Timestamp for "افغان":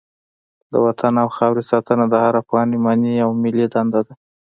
2.41-2.67